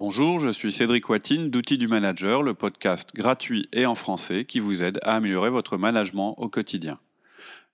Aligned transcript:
Bonjour, 0.00 0.40
je 0.40 0.48
suis 0.48 0.72
Cédric 0.72 1.10
Watine 1.10 1.50
d'Outils 1.50 1.76
du 1.76 1.86
Manager, 1.86 2.42
le 2.42 2.54
podcast 2.54 3.10
gratuit 3.14 3.68
et 3.70 3.84
en 3.84 3.94
français 3.94 4.46
qui 4.46 4.58
vous 4.58 4.82
aide 4.82 4.98
à 5.02 5.14
améliorer 5.16 5.50
votre 5.50 5.76
management 5.76 6.36
au 6.38 6.48
quotidien. 6.48 6.98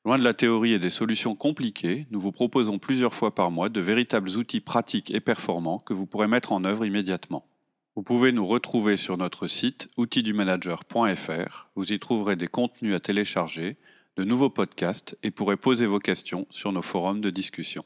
Loin 0.04 0.19
de 0.19 0.25
la 0.25 0.35
théorie 0.35 0.73
et 0.73 0.81
des 0.81 0.91
solutions 0.91 1.37
compliquées, 1.37 2.09
nous 2.11 2.19
vous 2.19 2.33
proposons 2.33 2.81
plusieurs 2.81 3.15
fois 3.15 3.33
par 3.33 3.53
mois 3.53 3.69
de 3.69 3.81
véritables 3.81 4.31
outils 4.31 4.61
pratiques 4.61 5.15
et 5.15 5.21
performants 5.21 5.79
que 5.79 5.95
vous 5.95 6.04
pourrez 6.04 6.27
mettre 6.27 6.51
en 6.51 6.65
œuvre 6.65 6.85
immédiatement. 6.85 7.46
Vous 7.95 8.02
pouvez 8.02 8.32
nous 8.32 8.45
retrouver 8.48 8.96
sur 8.96 9.16
notre 9.16 9.46
site 9.46 9.86
outildumanager.fr. 9.96 11.68
Vous 11.77 11.93
y 11.93 11.98
trouverez 12.00 12.34
des 12.34 12.48
contenus 12.48 12.96
à 12.96 12.98
télécharger, 12.98 13.77
de 14.16 14.24
nouveaux 14.24 14.50
podcasts 14.50 15.16
et 15.22 15.30
pourrez 15.30 15.56
poser 15.56 15.86
vos 15.86 16.00
questions 16.00 16.48
sur 16.50 16.72
nos 16.72 16.82
forums 16.82 17.20
de 17.20 17.30
discussion. 17.30 17.84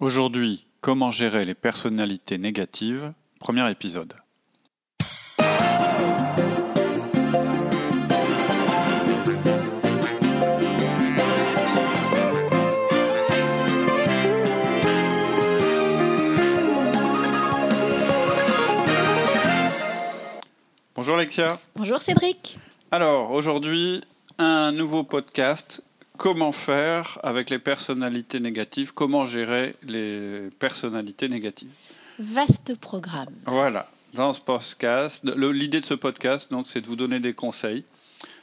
Aujourd'hui, 0.00 0.64
comment 0.80 1.10
gérer 1.10 1.44
les 1.44 1.54
personnalités 1.54 2.38
négatives 2.38 3.12
Premier 3.42 3.68
épisode. 3.72 4.14
Bonjour 20.94 21.16
Alexia. 21.16 21.58
Bonjour 21.74 21.98
Cédric. 22.00 22.60
Alors 22.92 23.32
aujourd'hui, 23.32 24.02
un 24.38 24.70
nouveau 24.70 25.02
podcast. 25.02 25.82
Comment 26.16 26.52
faire 26.52 27.18
avec 27.24 27.50
les 27.50 27.58
personnalités 27.58 28.38
négatives? 28.38 28.94
Comment 28.94 29.24
gérer 29.24 29.74
les 29.82 30.48
personnalités 30.60 31.28
négatives? 31.28 31.72
Vaste 32.18 32.74
programme. 32.74 33.34
Voilà. 33.46 33.86
Dans 34.14 34.32
ce 34.34 34.40
podcast, 34.40 35.24
l'idée 35.24 35.80
de 35.80 35.84
ce 35.84 35.94
podcast, 35.94 36.50
donc, 36.50 36.66
c'est 36.66 36.82
de 36.82 36.86
vous 36.86 36.96
donner 36.96 37.20
des 37.20 37.32
conseils 37.32 37.84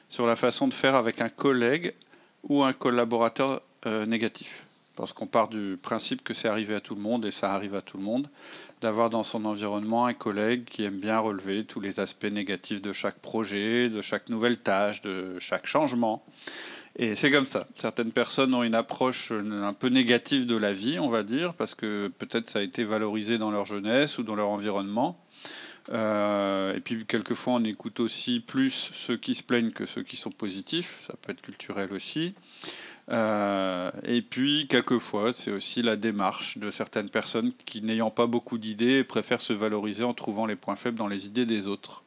sur 0.10 0.26
la 0.26 0.36
façon 0.36 0.68
de 0.68 0.74
faire 0.74 0.96
avec 0.96 1.22
un 1.22 1.30
collègue 1.30 1.94
ou 2.44 2.64
un 2.64 2.74
collaborateur 2.74 3.62
euh, 3.86 4.08
négatif. 4.08 4.66
Parce 4.96 5.14
qu'on 5.14 5.28
part 5.28 5.48
du 5.48 5.78
principe 5.82 6.24
que 6.24 6.34
c'est 6.34 6.48
arrivé 6.48 6.74
à 6.74 6.82
tout 6.82 6.96
le 6.96 7.02
monde, 7.02 7.26
et 7.26 7.32
ça 7.32 7.54
arrive 7.54 7.76
à 7.76 7.82
tout 7.82 7.98
le 7.98 8.04
monde, 8.04 8.28
d'avoir 8.82 9.10
dans 9.12 9.24
son 9.24 9.46
environnement 9.46 10.08
un 10.08 10.14
collègue 10.14 10.66
qui 10.66 10.84
aime 10.84 11.00
bien 11.00 11.20
relever 11.20 11.64
tous 11.64 11.80
les 11.80 12.00
aspects 12.00 12.26
négatifs 12.26 12.82
de 12.82 12.92
chaque 12.92 13.20
projet, 13.20 13.90
de 13.90 14.02
chaque 14.02 14.30
nouvelle 14.30 14.58
tâche, 14.58 15.02
de 15.02 15.38
chaque 15.38 15.68
changement. 15.68 16.26
Et 16.96 17.16
c'est 17.16 17.32
comme 17.32 17.46
ça. 17.46 17.68
Certaines 17.76 18.12
personnes 18.12 18.54
ont 18.54 18.64
une 18.64 18.76
approche 18.76 19.32
un 19.32 19.74
peu 19.74 19.88
négative 19.88 20.46
de 20.46 20.56
la 20.56 20.74
vie, 20.74 21.00
on 21.00 21.10
va 21.10 21.24
dire, 21.24 21.54
parce 21.54 21.76
que 21.76 22.12
peut-être 22.18 22.50
ça 22.50 22.60
a 22.60 22.62
été 22.62 22.84
valorisé 22.84 23.38
dans 23.38 23.52
leur 23.52 23.66
jeunesse 23.66 24.18
ou 24.18 24.24
dans 24.24 24.36
leur 24.36 24.50
environnement. 24.50 25.20
Euh, 25.92 26.76
et 26.76 26.82
puis 26.82 27.06
quelquefois 27.06 27.54
on 27.54 27.64
écoute 27.64 28.00
aussi 28.00 28.42
plus 28.42 28.92
ceux 28.94 29.18
qui 29.18 29.34
se 29.34 29.42
plaignent 29.42 29.72
que 29.72 29.86
ceux 29.88 30.04
qui 30.04 30.18
sont 30.18 30.30
positifs, 30.30 31.04
ça 31.08 31.16
peut 31.20 31.32
être 31.32 31.42
culturel 31.42 31.92
aussi. 31.94 32.36
Euh, 33.10 33.90
et 34.04 34.22
puis 34.22 34.68
quelquefois 34.68 35.34
c'est 35.34 35.52
aussi 35.52 35.82
la 35.82 35.96
démarche 35.96 36.60
de 36.60 36.70
certaines 36.70 37.10
personnes 37.10 37.54
qui 37.66 37.82
n'ayant 37.82 38.12
pas 38.12 38.28
beaucoup 38.28 38.60
d'idées 38.60 39.04
préfèrent 39.04 39.42
se 39.42 39.54
valoriser 39.54 40.04
en 40.04 40.14
trouvant 40.14 40.46
les 40.46 40.56
points 40.56 40.76
faibles 40.76 40.98
dans 40.98 41.08
les 41.08 41.26
idées 41.26 41.48
des 41.48 41.68
autres. 41.68 42.04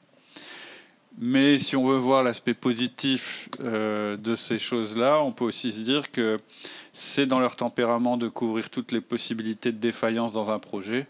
Mais 1.18 1.58
si 1.58 1.76
on 1.76 1.86
veut 1.86 1.98
voir 1.98 2.22
l'aspect 2.22 2.54
positif 2.54 3.48
euh, 3.60 4.16
de 4.16 4.34
ces 4.34 4.58
choses-là, 4.58 5.22
on 5.22 5.32
peut 5.32 5.44
aussi 5.44 5.72
se 5.72 5.80
dire 5.80 6.10
que 6.10 6.40
c'est 6.94 7.26
dans 7.26 7.38
leur 7.38 7.56
tempérament 7.56 8.16
de 8.16 8.28
couvrir 8.28 8.70
toutes 8.70 8.92
les 8.92 9.00
possibilités 9.00 9.72
de 9.72 9.78
défaillance 9.78 10.32
dans 10.32 10.50
un 10.50 10.58
projet 10.58 11.06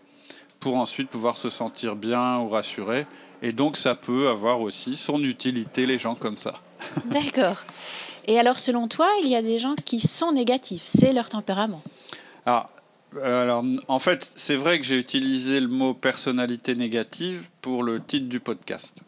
pour 0.60 0.76
ensuite 0.76 1.08
pouvoir 1.08 1.36
se 1.36 1.50
sentir 1.50 1.96
bien 1.96 2.38
ou 2.40 2.48
rassuré. 2.48 3.06
Et 3.42 3.52
donc 3.52 3.76
ça 3.76 3.94
peut 3.94 4.28
avoir 4.28 4.60
aussi 4.60 4.96
son 4.96 5.22
utilité, 5.22 5.86
les 5.86 5.98
gens 5.98 6.14
comme 6.14 6.36
ça. 6.36 6.54
D'accord. 7.06 7.64
Et 8.26 8.38
alors 8.38 8.58
selon 8.58 8.88
toi, 8.88 9.08
il 9.22 9.28
y 9.28 9.36
a 9.36 9.42
des 9.42 9.58
gens 9.58 9.74
qui 9.84 10.00
sont 10.00 10.32
négatifs, 10.32 10.84
c'est 10.84 11.12
leur 11.12 11.28
tempérament 11.28 11.82
alors, 12.44 12.70
euh, 13.16 13.42
alors, 13.42 13.64
en 13.88 13.98
fait, 13.98 14.32
c'est 14.34 14.56
vrai 14.56 14.78
que 14.78 14.84
j'ai 14.84 14.98
utilisé 14.98 15.60
le 15.60 15.68
mot 15.68 15.94
personnalité 15.94 16.74
négative 16.74 17.48
pour 17.60 17.82
le 17.82 18.00
titre 18.00 18.28
du 18.28 18.40
podcast 18.40 19.02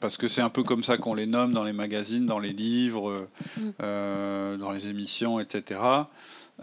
parce 0.00 0.16
que 0.16 0.28
c'est 0.28 0.40
un 0.40 0.50
peu 0.50 0.62
comme 0.62 0.82
ça 0.82 0.98
qu'on 0.98 1.14
les 1.14 1.26
nomme 1.26 1.52
dans 1.52 1.64
les 1.64 1.72
magazines, 1.72 2.26
dans 2.26 2.38
les 2.38 2.52
livres, 2.52 3.28
mm. 3.56 3.70
euh, 3.82 4.56
dans 4.56 4.72
les 4.72 4.88
émissions, 4.88 5.40
etc. 5.40 5.80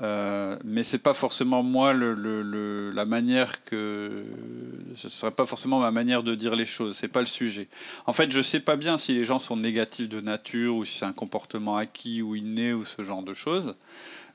Euh, 0.01 0.57
mais 0.63 0.81
c'est 0.81 0.97
pas 0.97 1.13
forcément 1.13 1.61
moi 1.61 1.93
le, 1.93 2.91
la 2.91 3.05
manière 3.05 3.63
que 3.63 4.23
ce 4.95 5.07
serait 5.07 5.31
pas 5.31 5.45
forcément 5.45 5.79
ma 5.79 5.91
manière 5.91 6.23
de 6.23 6.33
dire 6.33 6.55
les 6.55 6.65
choses. 6.65 6.97
C'est 6.97 7.07
pas 7.07 7.19
le 7.19 7.27
sujet. 7.27 7.67
En 8.07 8.13
fait, 8.13 8.31
je 8.31 8.41
sais 8.41 8.59
pas 8.59 8.75
bien 8.75 8.97
si 8.97 9.13
les 9.13 9.25
gens 9.25 9.39
sont 9.39 9.57
négatifs 9.57 10.09
de 10.09 10.19
nature 10.19 10.75
ou 10.75 10.85
si 10.85 10.97
c'est 10.97 11.05
un 11.05 11.13
comportement 11.13 11.77
acquis 11.77 12.21
ou 12.21 12.35
inné 12.35 12.73
ou 12.73 12.85
ce 12.85 13.03
genre 13.03 13.23
de 13.23 13.33
choses. 13.33 13.75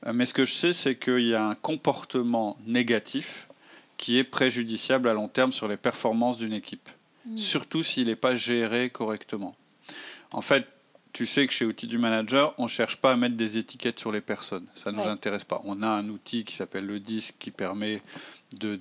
Euh, 0.05 0.13
mais 0.13 0.25
ce 0.25 0.33
que 0.33 0.45
je 0.45 0.53
sais, 0.53 0.73
c'est 0.73 0.95
qu'il 0.97 1.27
y 1.27 1.35
a 1.35 1.45
un 1.45 1.55
comportement 1.55 2.57
négatif 2.65 3.49
qui 3.97 4.17
est 4.17 4.23
préjudiciable 4.23 5.09
à 5.09 5.13
long 5.13 5.27
terme 5.27 5.51
sur 5.51 5.67
les 5.67 5.75
performances 5.75 6.37
d'une 6.37 6.53
équipe. 6.53 6.89
Mm. 7.29 7.37
surtout 7.37 7.83
s'il 7.83 8.07
n'est 8.07 8.15
pas 8.15 8.35
géré 8.35 8.89
correctement. 8.89 9.55
En 10.31 10.41
fait, 10.41 10.65
tu 11.13 11.25
sais 11.25 11.47
que 11.47 11.53
chez 11.53 11.65
Outils 11.65 11.87
du 11.87 11.97
Manager, 11.97 12.53
on 12.57 12.63
ne 12.63 12.69
cherche 12.69 12.97
pas 12.97 13.11
à 13.11 13.15
mettre 13.17 13.35
des 13.35 13.57
étiquettes 13.57 13.99
sur 13.99 14.11
les 14.11 14.21
personnes. 14.21 14.65
Ça 14.75 14.91
ne 14.91 14.97
nous 14.97 15.07
intéresse 15.07 15.43
pas. 15.43 15.61
On 15.65 15.81
a 15.81 15.87
un 15.87 16.07
outil 16.09 16.43
qui 16.43 16.55
s'appelle 16.55 16.85
le 16.85 16.99
disque 16.99 17.35
qui 17.39 17.51
permet 17.51 18.01
de, 18.53 18.79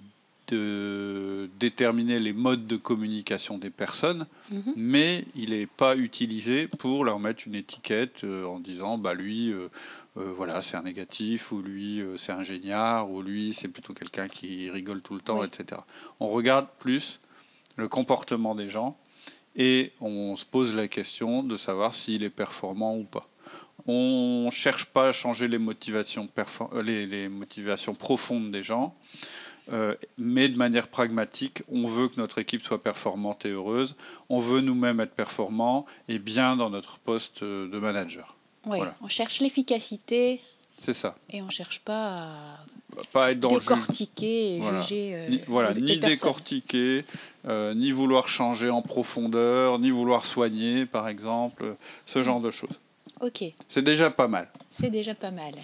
déterminer 1.61 2.19
les 2.19 2.33
modes 2.33 2.67
de 2.67 2.77
communication 2.77 3.59
des 3.59 3.69
personnes, 3.69 4.27
mm-hmm. 4.51 4.73
mais 4.77 5.27
il 5.35 5.51
n'est 5.51 5.67
pas 5.67 5.95
utilisé 5.95 6.69
pour 6.69 7.05
leur 7.05 7.19
mettre 7.19 7.43
une 7.47 7.55
étiquette 7.55 8.25
euh, 8.25 8.47
en 8.47 8.59
disant 8.59 8.97
bah 8.97 9.13
lui, 9.13 9.53
euh, 9.53 9.69
euh, 10.17 10.33
voilà, 10.35 10.63
c'est 10.63 10.79
un 10.79 10.85
négatif, 10.85 11.53
ou 11.53 11.61
lui, 11.61 12.03
c'est 12.17 12.33
un 12.33 12.43
géniard, 12.43 13.11
ou 13.11 13.21
lui, 13.21 13.53
c'est 13.53 13.69
plutôt 13.69 13.93
quelqu'un 13.93 14.29
qui 14.29 14.71
rigole 14.71 15.03
tout 15.03 15.15
le 15.15 15.21
temps, 15.21 15.45
etc. 15.45 15.83
On 16.19 16.29
regarde 16.29 16.67
plus 16.79 17.21
le 17.79 17.89
comportement 17.89 18.55
des 18.55 18.69
gens 18.69 18.99
et 19.57 19.93
on 20.01 20.37
se 20.37 20.45
pose 20.45 20.75
la 20.75 20.89
question 20.89 21.43
de 21.43 21.57
savoir 21.57 21.95
s'il 21.95 22.23
est 22.23 22.31
performant 22.31 22.97
ou 22.97 23.05
pas. 23.05 23.27
On 23.87 24.47
ne 24.47 24.51
cherche 24.51 24.87
pas 24.87 25.09
à 25.09 25.13
changer 25.13 25.49
les 25.49 25.59
motivations, 25.59 26.29
euh, 26.75 26.83
les, 26.83 27.29
motivations 27.29 27.95
profondes 27.95 28.51
des 28.51 28.63
gens, 28.63 28.95
euh, 29.73 29.95
mais 30.19 30.49
de 30.49 30.57
manière 30.57 30.89
pragmatique, 30.89 31.63
on 31.69 31.87
veut 31.87 32.09
que 32.09 32.17
notre 32.17 32.39
équipe 32.39 32.63
soit 32.63 32.83
performante 32.83 33.47
et 33.47 33.51
heureuse. 33.51 33.97
On 34.29 34.41
veut 34.41 34.61
nous-mêmes 34.61 35.01
être 35.01 35.15
performants 35.15 35.87
et 36.09 36.19
bien 36.19 36.57
dans 36.57 36.71
notre 36.71 36.99
poste 36.99 37.45
de 37.45 37.79
manager. 37.79 38.37
Oui, 38.67 38.81
on 39.01 39.09
cherche 39.09 39.41
l'efficacité. 39.41 40.41
C'est 40.79 40.95
ça. 40.95 41.17
Et 41.31 41.43
on 41.43 41.47
ne 41.47 41.51
cherche 41.51 41.81
pas 41.81 42.09
à 42.09 42.88
pas 43.13 43.33
être 43.33 43.41
dans 43.41 43.49
décortiquer 43.49 44.57
et 44.57 44.63
juger. 44.63 45.15
Euh, 45.15 45.29
ni, 45.29 45.41
voilà, 45.47 45.75
ni 45.75 45.99
décortiquer, 45.99 47.05
euh, 47.47 47.75
ni 47.75 47.91
vouloir 47.91 48.29
changer 48.29 48.71
en 48.71 48.83
profondeur, 48.83 49.79
ni 49.79 49.91
vouloir 49.91 50.27
soigner, 50.27 50.87
par 50.87 51.09
exemple, 51.09 51.77
ce 52.07 52.23
genre 52.23 52.41
de 52.41 52.51
choses. 52.51 52.81
Ok. 53.21 53.45
C'est 53.69 53.83
déjà 53.83 54.11
pas 54.11 54.29
mal. 54.29 54.49
C'est 54.71 54.91
déjà 54.91 55.15
pas 55.15 55.31
mal. 55.31 55.55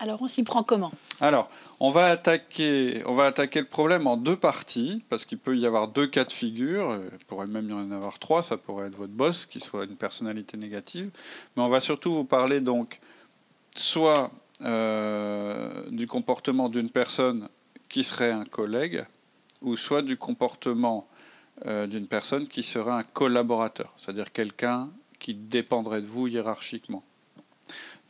Alors, 0.00 0.22
on 0.22 0.28
s'y 0.28 0.44
prend 0.44 0.62
comment? 0.62 0.92
Alors, 1.20 1.50
on 1.80 1.90
va, 1.90 2.06
attaquer, 2.06 3.02
on 3.06 3.14
va 3.14 3.24
attaquer 3.24 3.60
le 3.60 3.66
problème 3.66 4.06
en 4.06 4.16
deux 4.16 4.36
parties, 4.36 5.02
parce 5.08 5.24
qu'il 5.24 5.38
peut 5.38 5.56
y 5.56 5.66
avoir 5.66 5.88
deux 5.88 6.06
cas 6.06 6.24
de 6.24 6.32
figure. 6.32 7.00
Il 7.12 7.24
pourrait 7.24 7.48
même 7.48 7.68
y 7.68 7.72
en 7.72 7.90
avoir 7.90 8.20
trois. 8.20 8.42
Ça 8.42 8.56
pourrait 8.56 8.86
être 8.86 8.96
votre 8.96 9.12
boss, 9.12 9.46
qui 9.46 9.58
soit 9.58 9.84
une 9.84 9.96
personnalité 9.96 10.56
négative. 10.56 11.10
Mais 11.56 11.62
on 11.62 11.68
va 11.68 11.80
surtout 11.80 12.14
vous 12.14 12.24
parler 12.24 12.60
donc 12.60 13.00
soit 13.74 14.30
euh, 14.62 15.88
du 15.90 16.06
comportement 16.06 16.68
d'une 16.68 16.90
personne 16.90 17.48
qui 17.88 18.04
serait 18.04 18.32
un 18.32 18.44
collègue, 18.44 19.04
ou 19.62 19.76
soit 19.76 20.02
du 20.02 20.16
comportement 20.16 21.08
euh, 21.66 21.86
d'une 21.86 22.06
personne 22.06 22.46
qui 22.46 22.62
serait 22.62 22.92
un 22.92 23.02
collaborateur, 23.02 23.92
c'est-à-dire 23.96 24.32
quelqu'un 24.32 24.90
qui 25.18 25.34
dépendrait 25.34 26.02
de 26.02 26.06
vous 26.06 26.28
hiérarchiquement. 26.28 27.02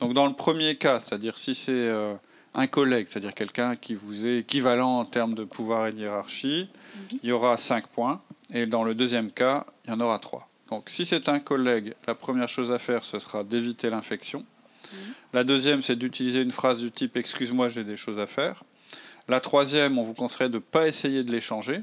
Donc 0.00 0.14
dans 0.14 0.26
le 0.26 0.34
premier 0.34 0.76
cas, 0.76 1.00
c'est-à-dire 1.00 1.38
si 1.38 1.54
c'est 1.54 1.72
euh, 1.72 2.14
un 2.54 2.66
collègue, 2.66 3.06
c'est-à-dire 3.08 3.34
quelqu'un 3.34 3.76
qui 3.76 3.94
vous 3.94 4.26
est 4.26 4.38
équivalent 4.38 4.98
en 4.98 5.04
termes 5.04 5.34
de 5.34 5.44
pouvoir 5.44 5.86
et 5.86 5.92
de 5.92 5.98
hiérarchie, 5.98 6.68
mhm. 6.94 7.18
il 7.22 7.28
y 7.28 7.32
aura 7.32 7.56
5 7.56 7.86
points, 7.88 8.20
et 8.52 8.66
dans 8.66 8.84
le 8.84 8.94
deuxième 8.94 9.30
cas, 9.30 9.66
il 9.84 9.90
y 9.90 9.92
en 9.92 10.00
aura 10.00 10.18
3. 10.18 10.48
Donc 10.70 10.90
si 10.90 11.06
c'est 11.06 11.28
un 11.28 11.40
collègue, 11.40 11.94
la 12.06 12.14
première 12.14 12.48
chose 12.48 12.70
à 12.70 12.78
faire, 12.78 13.04
ce 13.04 13.18
sera 13.18 13.44
d'éviter 13.44 13.90
l'infection. 13.90 14.44
Mhm. 14.92 14.98
La 15.32 15.44
deuxième, 15.44 15.82
c'est 15.82 15.96
d'utiliser 15.96 16.42
une 16.42 16.52
phrase 16.52 16.80
du 16.80 16.90
type 16.90 17.16
Excuse-moi, 17.16 17.68
j'ai 17.68 17.84
des 17.84 17.96
choses 17.96 18.18
à 18.18 18.26
faire. 18.26 18.64
La 19.28 19.40
troisième, 19.40 19.98
on 19.98 20.02
vous 20.02 20.14
conseillerait 20.14 20.48
de 20.48 20.54
ne 20.54 20.58
pas 20.58 20.88
essayer 20.88 21.22
de 21.22 21.30
les 21.30 21.40
changer. 21.40 21.82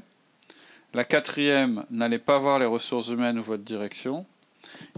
La 0.94 1.04
quatrième, 1.04 1.84
n'allez 1.90 2.18
pas 2.18 2.38
voir 2.38 2.58
les 2.58 2.66
ressources 2.66 3.08
humaines 3.08 3.38
ou 3.38 3.42
votre 3.42 3.62
direction. 3.62 4.26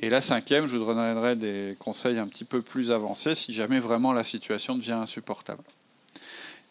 Et 0.00 0.08
la 0.08 0.20
cinquième, 0.20 0.66
je 0.66 0.78
vous 0.78 0.86
donnerai 0.86 1.36
des 1.36 1.76
conseils 1.78 2.18
un 2.18 2.26
petit 2.26 2.44
peu 2.44 2.62
plus 2.62 2.90
avancés 2.90 3.34
si 3.34 3.52
jamais 3.52 3.80
vraiment 3.80 4.12
la 4.12 4.24
situation 4.24 4.76
devient 4.76 4.92
insupportable. 4.92 5.62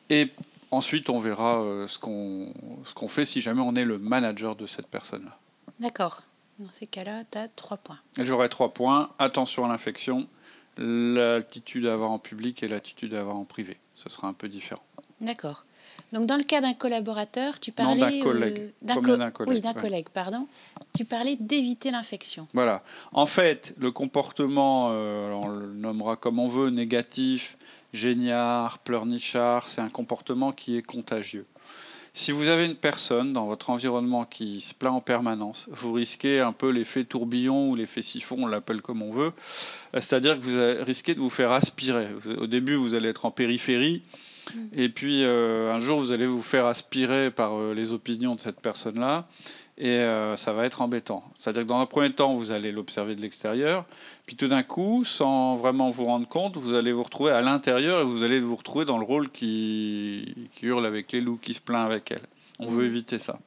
Et 0.10 0.31
ensuite, 0.72 1.10
on 1.10 1.19
verra 1.19 1.62
euh, 1.62 1.88
ce 1.88 2.00
qu'on 2.00 2.54
ce 2.86 2.94
qu'on 2.94 3.07
fait 3.07 3.25
si 3.25 3.42
jamais 3.42 3.62
on 3.62 3.75
est 3.75 3.86
le 3.86 3.98
manager 3.98 4.56
de 4.56 4.66
cette 4.66 4.88
personne-là. 4.88 5.38
D'accord. 5.80 6.24
Dans 6.60 6.72
ces 6.72 6.88
cas-là, 6.88 7.24
tu 7.31 7.38
as 7.38 7.48
trois 7.50 7.78
points. 7.78 8.00
J'aurai 8.18 8.50
trois 8.50 8.74
points. 8.74 9.12
Attention 9.19 9.66
à 9.66 9.68
l'infection, 9.68 10.28
l'attitude 10.77 11.85
à 11.85 11.94
avoir 11.94 12.12
en 12.12 12.19
public 12.19 12.63
et 12.63 12.68
l'attitude 12.68 13.13
à 13.13 13.21
avoir 13.21 13.38
en 13.38 13.45
privé. 13.45 13.77
Ce 13.95 14.09
sera 14.09 14.27
un 14.27 14.33
peu 14.33 14.47
différent. 14.47 14.83
D'accord. 15.21 15.65
Donc, 16.13 16.25
dans 16.25 16.38
le 16.38 16.44
cas 16.44 16.62
d'un 16.62 16.74
collaborateur, 16.74 17.59
tu 17.59 17.71
parlais. 17.71 18.00
d'un 18.00 18.21
collègue. 18.21 18.69
d'un 18.81 18.94
Comme 18.95 19.31
collègue, 19.31 19.33
Oui, 19.47 19.62
d'un 19.62 19.74
ouais. 19.74 19.81
collègue, 19.81 20.07
pardon. 20.13 20.47
Tu 20.95 21.06
parlais 21.06 21.35
d'éviter 21.39 21.91
l'infection. 21.91 22.47
Voilà. 22.53 22.83
En 23.12 23.25
fait, 23.25 23.74
le 23.77 23.91
comportement, 23.91 24.89
euh, 24.91 25.31
on 25.31 25.47
le 25.47 25.74
nommera 25.74 26.15
comme 26.15 26.39
on 26.39 26.47
veut, 26.47 26.69
négatif, 26.69 27.57
géniard, 27.94 28.80
pleurnichard, 28.80 29.68
c'est 29.68 29.81
un 29.81 29.89
comportement 29.89 30.51
qui 30.51 30.77
est 30.77 30.81
contagieux. 30.81 31.45
Si 32.18 32.31
vous 32.31 32.48
avez 32.48 32.66
une 32.66 32.75
personne 32.75 33.31
dans 33.31 33.46
votre 33.46 33.69
environnement 33.69 34.25
qui 34.25 34.60
se 34.60 34.74
plaint 34.74 34.96
en 34.96 35.02
permanence, 35.02 35.69
vous 35.69 35.94
risquez 35.94 36.40
un 36.40 36.52
peu 36.52 36.72
l'effet 36.72 37.04
tourbillon 37.04 37.69
ou 37.69 37.75
l'effet 37.75 38.02
siphon, 38.02 38.38
on 38.40 38.48
l'appelle 38.48 38.81
comme 38.81 39.04
on 39.04 39.12
veut. 39.12 39.34
Euh, 39.94 40.02
C'est-à-dire 40.02 40.40
que 40.40 40.44
vous 40.44 40.84
risquez 40.84 41.14
de 41.14 41.19
vous 41.19 41.30
faire 41.30 41.52
aspirer. 41.52 42.08
Au 42.40 42.48
début, 42.48 42.74
vous 42.74 42.96
allez 42.96 43.10
être 43.10 43.25
en 43.25 43.31
périphérie, 43.31 44.02
et 44.74 44.90
puis 44.90 45.25
euh, 45.25 45.72
un 45.72 45.78
jour, 45.78 46.00
vous 46.00 46.12
allez 46.12 46.25
vous 46.25 46.42
faire 46.42 46.66
aspirer 46.66 47.30
par 47.30 47.54
euh, 47.54 47.75
les 47.75 47.92
opinions 47.92 48.34
de 48.34 48.40
cette 48.40 48.62
personne-là, 48.62 49.28
et 49.77 49.89
euh, 49.89 50.35
ça 50.38 50.53
va 50.53 50.65
être 50.65 50.81
embêtant. 50.81 51.24
C'est-à-dire 51.38 51.63
que 51.63 51.68
dans 51.68 51.79
un 51.79 51.85
premier 51.85 52.12
temps, 52.12 52.35
vous 52.35 52.51
allez 52.51 52.71
l'observer 52.71 53.15
de 53.15 53.21
l'extérieur, 53.21 53.85
puis 54.25 54.35
tout 54.35 54.47
d'un 54.47 54.63
coup, 54.63 55.03
sans 55.03 55.56
vraiment 55.56 55.91
vous 55.91 56.06
rendre 56.06 56.27
compte, 56.27 56.57
vous 56.57 56.74
allez 56.74 56.91
vous 56.91 57.03
retrouver 57.03 57.31
à 57.31 57.41
l'intérieur 57.41 58.01
et 58.01 58.03
vous 58.03 58.24
allez 58.24 58.39
vous 58.39 58.56
retrouver 58.56 58.85
dans 58.85 58.97
le 58.97 59.06
rôle 59.06 59.29
qui, 59.29 60.50
qui 60.53 60.65
hurle 60.65 60.85
avec 60.85 61.12
les 61.12 61.21
loups, 61.21 61.39
qui 61.41 61.53
se 61.53 61.62
plaint 61.62 61.85
avec 61.85 62.12
elle. 62.12 62.24
On 62.59 62.68
veut 62.68 62.85
éviter 62.85 63.19
ça. 63.19 63.38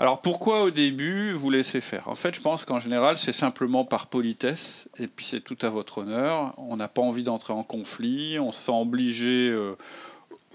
Alors 0.00 0.22
pourquoi 0.22 0.62
au 0.62 0.70
début 0.70 1.32
vous 1.32 1.50
laissez 1.50 1.80
faire? 1.80 2.06
En 2.06 2.14
fait, 2.14 2.32
je 2.32 2.40
pense 2.40 2.64
qu'en 2.64 2.78
général, 2.78 3.18
c'est 3.18 3.32
simplement 3.32 3.84
par 3.84 4.06
politesse, 4.06 4.86
et 4.98 5.08
puis 5.08 5.26
c'est 5.26 5.40
tout 5.40 5.58
à 5.62 5.70
votre 5.70 5.98
honneur. 5.98 6.54
On 6.56 6.76
n'a 6.76 6.86
pas 6.86 7.02
envie 7.02 7.24
d'entrer 7.24 7.52
en 7.52 7.64
conflit, 7.64 8.38
on 8.38 8.52
se 8.52 8.66
sent 8.66 8.72
obligé, 8.72 9.48
euh, 9.48 9.76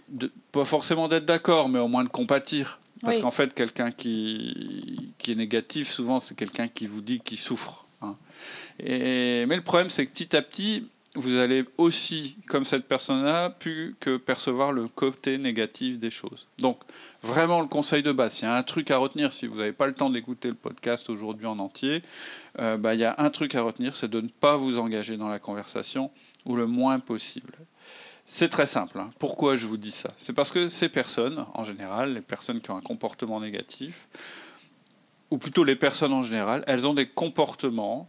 de, 0.08 0.32
pas 0.54 0.64
forcément 0.64 1.10
d'être 1.10 1.26
d'accord, 1.26 1.68
mais 1.68 1.80
au 1.80 1.90
moins 1.90 2.06
de 2.06 2.10
compatir. 2.10 2.80
Parce 3.04 3.18
Oui. 3.18 3.22
qu'en 3.22 3.32
fait, 3.32 3.54
quelqu'un 3.54 3.92
qui, 3.92 5.14
qui 5.18 5.34
est 5.34 5.36
négatif, 5.36 5.90
souvent, 5.90 6.20
c'est 6.20 6.36
quelqu'un 6.36 6.68
qui 6.68 6.88
vous 6.88 7.02
dit 7.02 7.20
qu'il 7.20 7.38
souffre. 7.40 7.86
hein. 8.02 8.16
Et, 8.80 9.46
mais 9.46 9.56
le 9.58 9.62
problème, 9.62 9.90
c'est 9.90 10.06
que 10.06 10.12
petit 10.12 10.36
à 10.36 10.42
petit, 10.42 10.88
vous 11.16 11.36
allez 11.36 11.64
aussi, 11.78 12.36
comme 12.48 12.66
cette 12.66 12.88
personne-là, 12.88 13.52
plus 13.52 13.96
que 14.00 14.18
percevoir 14.18 14.72
le 14.72 14.88
côté 14.88 15.38
négatif 15.38 16.00
des 16.00 16.10
choses. 16.10 16.48
Donc, 16.58 16.80
vraiment, 17.22 17.62
le 17.62 17.68
conseil 17.68 18.02
de 18.02 18.12
base, 18.12 18.40
il 18.40 18.46
y 18.46 18.48
a 18.48 18.56
un 18.56 18.64
truc 18.64 18.90
à 18.90 18.98
retenir, 18.98 19.32
si 19.32 19.46
vous 19.46 19.58
n'avez 19.58 19.74
pas 19.74 19.86
le 19.86 19.94
temps 19.94 20.10
d'écouter 20.10 20.48
le 20.48 20.56
podcast 20.56 21.10
aujourd'hui 21.12 21.46
en 21.46 21.60
entier, 21.60 22.02
euh, 22.60 22.78
bah, 22.78 22.96
il 22.96 23.00
y 23.02 23.06
a 23.06 23.14
un 23.20 23.30
truc 23.30 23.54
à 23.54 23.62
retenir, 23.62 23.96
c'est 23.96 24.10
de 24.10 24.22
ne 24.22 24.28
pas 24.28 24.58
vous 24.58 24.80
engager 24.80 25.18
dans 25.18 25.30
la 25.30 25.38
conversation, 25.40 26.10
ou 26.46 26.56
le 26.56 26.66
moins 26.66 27.00
possible. 27.00 27.54
C'est 28.28 28.50
très 28.50 28.66
simple. 28.68 29.00
hein. 29.00 29.12
Pourquoi 29.20 29.56
je 29.58 29.68
vous 29.68 29.78
dis 29.78 29.92
ça? 29.92 30.12
C'est 30.18 30.34
parce 30.34 30.52
que 30.52 30.68
ces 30.68 30.90
personnes, 30.90 31.46
en 31.54 31.64
général, 31.64 32.14
les 32.16 32.22
personnes 32.22 32.62
qui 32.62 32.72
ont 32.72 32.78
un 32.78 32.82
comportement 32.82 33.40
négatif, 33.40 34.08
ou 35.32 35.38
plutôt 35.38 35.64
les 35.64 35.76
personnes 35.76 36.14
en 36.14 36.22
général, 36.24 36.64
elles 36.68 36.88
ont 36.88 36.94
des 36.94 37.08
comportements 37.08 38.08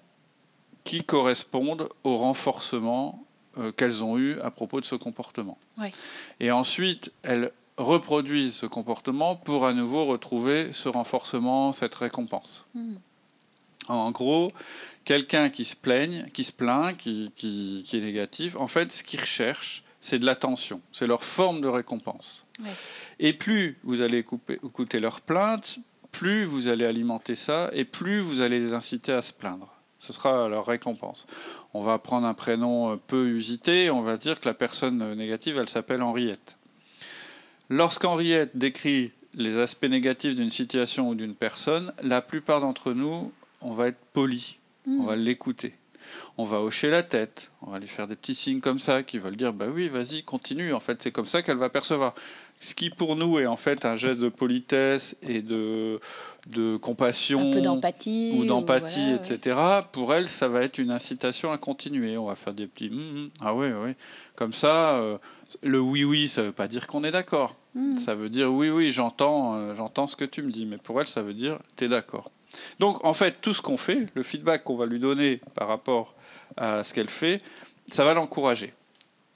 qui 0.84 1.02
correspondent 1.04 1.88
au 2.04 2.16
renforcement 2.16 3.24
euh, 3.58 3.72
qu'elles 3.72 4.04
ont 4.04 4.18
eu 4.18 4.38
à 4.40 4.50
propos 4.50 4.80
de 4.80 4.86
ce 4.86 4.94
comportement. 4.94 5.58
Et 6.40 6.50
ensuite, 6.50 7.12
elles 7.22 7.52
reproduisent 7.76 8.54
ce 8.56 8.66
comportement 8.66 9.36
pour 9.36 9.66
à 9.66 9.72
nouveau 9.72 10.04
retrouver 10.06 10.72
ce 10.72 10.88
renforcement, 10.88 11.72
cette 11.72 11.94
récompense. 11.94 12.66
Hmm. 12.74 12.94
En 13.88 14.10
gros, 14.10 14.52
quelqu'un 15.04 15.50
qui 15.50 15.64
se 15.64 15.76
plaigne, 15.76 16.28
qui 16.32 16.44
se 16.44 16.52
plaint, 16.52 16.96
qui, 16.96 17.32
qui- 17.36 17.82
qui 17.86 17.96
est 17.98 18.00
négatif, 18.00 18.56
en 18.56 18.68
fait, 18.68 18.92
ce 18.92 19.02
qu'il 19.04 19.20
recherche, 19.20 19.82
c'est 20.04 20.18
de 20.18 20.26
l'attention. 20.26 20.82
C'est 20.92 21.06
leur 21.06 21.24
forme 21.24 21.62
de 21.62 21.66
récompense. 21.68 22.44
Et 23.20 23.32
plus 23.32 23.78
vous 23.84 24.02
allez 24.02 24.22
couper- 24.22 24.58
écouter 24.62 25.00
leurs 25.00 25.22
plaintes, 25.22 25.78
plus 26.12 26.44
vous 26.44 26.68
allez 26.68 26.84
alimenter 26.84 27.34
ça, 27.34 27.70
et 27.72 27.84
plus 27.86 28.20
vous 28.20 28.42
allez 28.42 28.58
les 28.60 28.74
inciter 28.74 29.12
à 29.12 29.22
se 29.22 29.32
plaindre. 29.32 29.72
Ce 30.00 30.12
sera 30.12 30.46
leur 30.50 30.66
récompense. 30.66 31.26
On 31.72 31.82
va 31.82 31.98
prendre 31.98 32.26
un 32.26 32.34
prénom 32.34 32.98
peu 33.06 33.28
usité, 33.28 33.90
on 33.90 34.02
va 34.02 34.18
dire 34.18 34.38
que 34.40 34.46
la 34.46 34.52
personne 34.54 35.14
négative, 35.14 35.56
elle 35.58 35.70
s'appelle 35.70 36.02
Henriette. 36.02 36.58
Lorsqu'Henriette 37.70 38.56
décrit 38.56 39.10
les 39.32 39.56
aspects 39.56 39.86
négatifs 39.86 40.34
d'une 40.34 40.50
situation 40.50 41.08
ou 41.08 41.14
d'une 41.14 41.34
personne, 41.34 41.94
la 42.02 42.20
plupart 42.20 42.60
d'entre 42.60 42.92
nous, 42.92 43.32
on 43.62 43.72
va 43.72 43.88
être 43.88 43.98
poli, 44.12 44.58
Hmm. 44.86 45.00
on 45.00 45.04
va 45.04 45.16
l'écouter. 45.16 45.72
On 46.36 46.44
va 46.44 46.60
hocher 46.60 46.90
la 46.90 47.02
tête, 47.02 47.50
on 47.62 47.70
va 47.70 47.78
lui 47.78 47.86
faire 47.86 48.08
des 48.08 48.16
petits 48.16 48.34
signes 48.34 48.60
comme 48.60 48.78
ça 48.78 49.02
qui 49.02 49.18
veulent 49.18 49.36
dire 49.36 49.52
bah 49.52 49.66
oui, 49.72 49.88
vas-y, 49.88 50.22
continue. 50.22 50.72
En 50.74 50.80
fait, 50.80 51.02
c'est 51.02 51.12
comme 51.12 51.26
ça 51.26 51.42
qu'elle 51.42 51.56
va 51.56 51.68
percevoir. 51.68 52.14
Ce 52.60 52.74
qui 52.74 52.88
pour 52.88 53.16
nous 53.16 53.38
est 53.38 53.46
en 53.46 53.56
fait 53.56 53.84
un 53.84 53.96
geste 53.96 54.20
de 54.20 54.28
politesse 54.28 55.16
et 55.22 55.42
de, 55.42 56.00
de 56.46 56.76
compassion 56.76 57.50
Un 57.50 57.52
peu 57.52 57.60
d'empathie. 57.60 58.32
ou 58.36 58.44
d'empathie, 58.44 59.00
voilà, 59.00 59.22
ouais. 59.22 59.34
etc. 59.34 59.58
Pour 59.92 60.14
elle, 60.14 60.28
ça 60.28 60.48
va 60.48 60.62
être 60.62 60.78
une 60.78 60.90
incitation 60.90 61.52
à 61.52 61.58
continuer. 61.58 62.16
On 62.16 62.26
va 62.26 62.36
faire 62.36 62.54
des 62.54 62.66
petits 62.66 62.88
hum, 62.88 62.98
hum, 62.98 63.30
ah 63.40 63.54
oui, 63.54 63.68
oui. 63.72 63.90
Comme 64.36 64.52
ça, 64.52 64.96
euh, 64.96 65.18
le 65.62 65.78
oui, 65.78 66.04
oui, 66.04 66.28
ça 66.28 66.42
veut 66.42 66.52
pas 66.52 66.68
dire 66.68 66.86
qu'on 66.86 67.04
est 67.04 67.10
d'accord. 67.10 67.54
Hmm. 67.74 67.98
Ça 67.98 68.14
veut 68.14 68.30
dire 68.30 68.52
oui, 68.52 68.70
oui, 68.70 68.92
j'entends, 68.92 69.56
euh, 69.56 69.74
j'entends 69.74 70.06
ce 70.06 70.16
que 70.16 70.24
tu 70.24 70.42
me 70.42 70.50
dis. 70.50 70.64
Mais 70.64 70.78
pour 70.78 71.00
elle, 71.00 71.08
ça 71.08 71.22
veut 71.22 71.34
dire 71.34 71.58
t'es 71.76 71.88
d'accord. 71.88 72.30
Donc 72.78 73.04
en 73.04 73.14
fait, 73.14 73.40
tout 73.40 73.54
ce 73.54 73.62
qu'on 73.62 73.76
fait, 73.76 74.06
le 74.14 74.22
feedback 74.22 74.64
qu'on 74.64 74.76
va 74.76 74.86
lui 74.86 74.98
donner 74.98 75.40
par 75.54 75.68
rapport 75.68 76.14
à 76.56 76.84
ce 76.84 76.94
qu'elle 76.94 77.10
fait, 77.10 77.42
ça 77.90 78.04
va 78.04 78.14
l'encourager. 78.14 78.72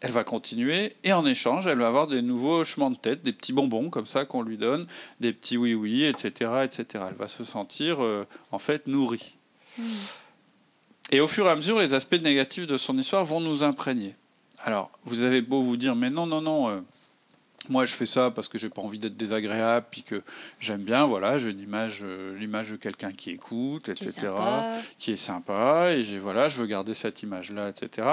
Elle 0.00 0.12
va 0.12 0.23
continuer 0.23 0.94
et 1.03 1.12
en 1.12 1.26
échange, 1.26 1.67
elle 1.67 1.79
va 1.79 1.88
avoir 1.88 2.06
des 2.06 2.23
nouveaux 2.23 2.61
hochements 2.61 2.91
de 2.91 2.97
tête, 2.97 3.25
des 3.25 3.32
petits 3.32 3.53
bonbons 3.53 3.91
comme 3.91 4.06
ça 4.06 4.25
qu'on 4.25 4.43
lui 4.43 4.56
donne, 4.56 4.87
des 5.19 5.32
petits 5.32 5.56
oui 5.56 5.75
oui, 5.75 6.05
etc., 6.05 6.62
etc. 6.65 7.05
Elle 7.09 7.17
va 7.17 7.29
se 7.29 7.43
sentir 7.43 8.03
euh, 8.03 8.25
en 8.53 8.61
fait 8.61 8.87
nourrie. 8.87 9.35
Hmm. 9.76 9.85
Et 11.11 11.21
au 11.21 11.26
fur 11.26 11.47
et 11.47 11.50
à 11.50 11.56
mesure, 11.56 11.79
les 11.79 11.94
aspects 11.94 12.21
négatifs 12.21 12.67
de 12.67 12.76
son 12.76 12.97
histoire 12.99 13.25
vont 13.25 13.41
nous 13.41 13.62
imprégner. 13.62 14.14
Alors, 14.61 14.91
vous 15.05 15.23
avez 15.23 15.41
beau 15.41 15.62
vous 15.62 15.76
dire, 15.76 15.97
mais 15.97 16.11
non, 16.11 16.26
non, 16.26 16.43
non, 16.43 16.69
euh, 16.69 16.81
moi 17.69 17.87
je 17.87 17.94
fais 17.94 18.06
ça 18.06 18.31
parce 18.31 18.49
que 18.49 18.59
j'ai 18.59 18.69
pas 18.69 18.82
envie 18.82 18.99
d'être 18.99 19.17
désagréable, 19.17 19.87
puis 19.91 20.03
que 20.03 20.23
j'aime 20.61 20.82
bien, 20.82 21.05
voilà, 21.06 21.38
j'ai 21.38 21.53
l'image, 21.53 22.00
euh, 22.03 22.37
l'image 22.38 22.70
de 22.70 22.76
quelqu'un 22.76 23.12
qui 23.12 23.31
écoute, 23.31 23.85
Qui 23.85 23.90
est 23.90 24.02
etc 24.02 24.21
sympa. 24.28 24.76
qui 24.99 25.12
est 25.12 25.16
sympa 25.16 25.92
et 25.92 26.04
j'ai 26.04 26.19
voilà, 26.19 26.49
je 26.49 26.61
veux 26.61 26.66
garder 26.66 26.95
cette 26.95 27.23
image-là, 27.23 27.69
etc. 27.71 28.07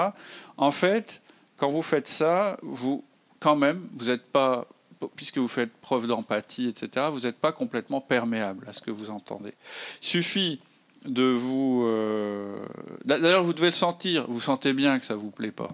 En 0.56 0.70
fait, 0.70 1.22
quand 1.56 1.70
vous 1.70 1.82
faites 1.82 2.08
ça, 2.08 2.56
vous 2.62 3.04
quand 3.40 3.56
même, 3.56 3.86
vous 3.96 4.06
n'êtes 4.06 4.24
pas, 4.24 4.66
puisque 5.14 5.38
vous 5.38 5.48
faites 5.48 5.72
preuve 5.82 6.06
d'empathie, 6.06 6.68
etc. 6.68 7.06
Vous 7.12 7.20
n'êtes 7.20 7.36
pas 7.36 7.52
complètement 7.52 8.00
perméable 8.00 8.64
à 8.68 8.72
ce 8.72 8.80
que 8.80 8.90
vous 8.90 9.10
entendez. 9.10 9.52
Suffit 10.00 10.58
de 11.04 11.22
vous. 11.22 11.84
euh, 11.86 12.58
D'ailleurs, 13.04 13.44
vous 13.44 13.52
devez 13.52 13.66
le 13.68 13.72
sentir. 13.72 14.24
Vous 14.28 14.40
sentez 14.40 14.72
bien 14.72 14.98
que 14.98 15.04
ça 15.04 15.14
vous 15.14 15.30
plaît 15.30 15.52
pas. 15.52 15.70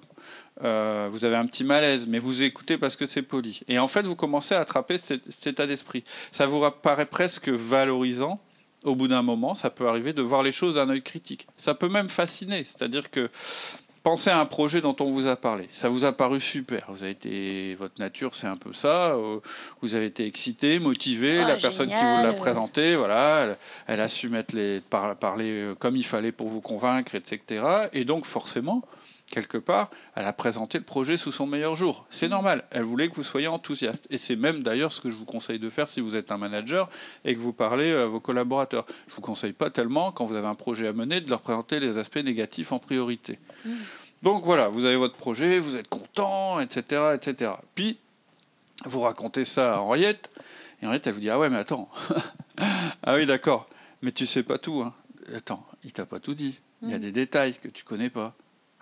Euh, 0.63 1.09
vous 1.11 1.25
avez 1.25 1.37
un 1.37 1.47
petit 1.47 1.65
malaise, 1.65 2.07
mais 2.07 2.19
vous 2.19 2.43
écoutez 2.43 2.77
parce 2.79 2.95
que 2.97 3.07
c'est 3.07 3.23
poli. 3.23 3.61
Et 3.69 3.79
en 3.79 3.89
fait, 3.89 4.03
vous 4.03 4.17
commencez 4.17 4.55
à 4.55 4.61
attraper 4.61 4.99
cet, 4.99 5.23
cet 5.33 5.47
état 5.49 5.67
d'esprit. 5.67 6.05
Ça 6.31 6.47
vous 6.47 6.63
paraît 6.83 7.07
presque 7.07 7.49
valorisant. 7.49 8.41
Au 8.85 8.97
bout 8.97 9.07
d'un 9.09 9.23
moment, 9.23 9.55
ça 9.55 9.71
peut 9.71 9.87
arriver 9.89 10.13
de 10.13 10.23
voir 10.23 10.43
les 10.43 10.51
choses 10.53 10.75
d'un 10.75 10.89
œil 10.91 11.03
critique. 11.03 11.47
Ça 11.57 11.75
peut 11.75 11.89
même 11.89 12.09
fasciner. 12.09 12.65
C'est-à-dire 12.65 13.11
que 13.13 13.31
pensez 14.03 14.29
à 14.29 14.41
un 14.41 14.45
projet 14.45 14.81
dont 14.81 14.97
on 14.99 15.05
vous 15.13 15.29
a 15.29 15.37
parlé. 15.37 15.69
Ça 15.73 15.89
vous 15.89 16.05
a 16.05 16.13
paru 16.13 16.41
super. 16.41 16.87
Vous 16.89 17.03
avez 17.05 17.13
été, 17.13 17.77
votre 17.77 17.99
nature, 18.01 18.35
c'est 18.35 18.49
un 18.49 18.57
peu 18.57 18.73
ça. 18.73 19.13
euh, 19.13 19.39
Vous 19.83 19.95
avez 19.95 20.07
été 20.07 20.27
excité, 20.27 20.81
motivé. 20.81 21.39
Ah, 21.39 21.47
la 21.49 21.57
personne 21.57 21.89
qui 21.89 21.95
vous 21.95 22.23
l'a 22.25 22.33
présenté, 22.33 22.97
voilà, 22.97 23.43
elle, 23.45 23.59
elle 23.87 24.01
a 24.01 24.09
su 24.09 24.29
mettre 24.29 24.57
les, 24.57 24.81
par- 24.81 25.15
parler 25.17 25.51
euh, 25.51 25.75
comme 25.77 25.95
il 25.97 26.05
fallait 26.05 26.33
pour 26.33 26.49
vous 26.49 26.61
convaincre, 26.61 27.15
etc. 27.15 27.65
Et 27.93 28.05
donc, 28.05 28.27
forcément, 28.27 28.83
quelque 29.33 29.59
part, 29.59 29.91
elle 30.15 30.27
a 30.27 30.33
présenté 30.33 30.79
le 30.79 30.85
projet 30.85 31.17
sous 31.17 31.33
son 31.33 31.47
meilleur 31.47 31.75
jour. 31.75 32.07
C'est 32.11 32.29
normal. 32.29 32.65
Elle 32.71 32.85
voulait 32.85 33.09
que 33.09 33.17
vous 33.17 33.25
soyez 33.25 33.49
enthousiaste. 33.49 34.07
Et 34.11 34.19
c'est 34.19 34.37
même 34.37 34.63
d'ailleurs 34.63 34.93
ce 34.93 35.01
que 35.01 35.11
je 35.11 35.17
vous 35.17 35.25
conseille 35.25 35.59
de 35.59 35.71
faire 35.71 35.89
si 35.89 36.01
vous 36.01 36.15
êtes 36.15 36.31
un 36.31 36.37
manager 36.37 36.89
et 37.25 37.35
que 37.35 37.41
vous 37.41 37.55
parlez 37.55 37.91
à 37.93 38.07
vos 38.07 38.21
collaborateurs. 38.21 38.87
Je 39.09 39.15
vous 39.15 39.23
conseille 39.23 39.55
pas 39.55 39.71
tellement, 39.71 40.13
quand 40.13 40.27
vous 40.27 40.37
avez 40.37 40.47
un 40.47 40.55
projet 40.55 40.87
à 40.87 40.93
mener, 40.93 41.21
de 41.23 41.31
leur 41.31 41.41
présenter 41.41 41.81
les 41.81 41.97
aspects 41.99 42.19
négatifs 42.19 42.71
en 42.73 42.79
priorité. 42.79 43.39
Mm. 43.65 43.73
Donc 44.23 44.45
voilà, 44.45 44.69
vous 44.69 44.85
avez 44.85 44.97
votre 44.97 45.17
projet, 45.17 45.59
vous 45.59 45.77
êtes 45.77 45.89
content, 45.89 46.61
etc., 46.61 47.15
etc. 47.15 47.55
Puis, 47.75 47.99
vous 48.85 49.01
racontez 49.01 49.45
ça 49.45 49.75
à 49.75 49.79
Henriette, 49.79 50.31
et 50.81 50.87
Henriette, 50.87 51.07
elle 51.07 51.15
vous 51.15 51.21
dit, 51.21 51.31
ah 51.31 51.39
ouais, 51.39 51.49
mais 51.51 51.57
attends. 51.57 51.89
ah 53.03 53.15
oui, 53.17 53.27
d'accord. 53.27 53.69
Mais 54.03 54.13
tu 54.13 54.27
sais 54.27 54.43
pas 54.43 54.59
tout, 54.59 54.83
hein. 54.83 54.93
Attends, 55.35 55.65
il 55.85 55.93
t'a 55.93 56.05
pas 56.07 56.21
tout 56.21 56.35
dit. 56.35 56.59
Il 56.83 56.91
y 56.91 56.95
a 56.95 56.99
Mm. 56.99 57.01
des 57.01 57.13
détails 57.13 57.55
que 57.55 57.69
tu 57.69 57.83
connais 57.85 58.11
pas. 58.11 58.35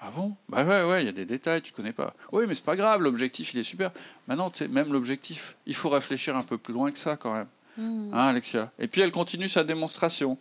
Ah 0.03 0.11
bon? 0.11 0.35
Bah 0.49 0.65
ouais, 0.65 0.83
ouais, 0.85 1.03
il 1.03 1.07
y 1.07 1.09
a 1.11 1.13
des 1.13 1.27
détails, 1.27 1.61
tu 1.61 1.73
connais 1.73 1.93
pas. 1.93 2.15
Oui, 2.33 2.45
mais 2.49 2.55
c'est 2.55 2.65
pas 2.65 2.77
grave, 2.77 3.03
l'objectif, 3.03 3.53
il 3.53 3.61
est 3.61 3.65
super. 3.65 3.91
Maintenant, 4.29 4.51
tu 4.51 4.67
même 4.67 4.93
l'objectif, 4.93 5.57
il 5.67 5.75
faut 5.75 5.91
réfléchir 5.91 6.37
un 6.37 6.43
peu 6.43 6.57
plus 6.57 6.73
loin 6.73 6.91
que 6.91 6.99
ça 6.99 7.17
quand 7.17 7.35
même. 7.35 7.49
Hmm. 7.77 8.13
Hein, 8.15 8.29
Alexia? 8.29 8.73
Et 8.79 8.89
puis 8.89 9.03
elle 9.03 9.13
continue 9.13 9.49
sa 9.49 9.63
démonstration. 9.63 10.39